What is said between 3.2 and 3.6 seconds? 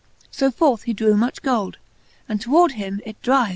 drive.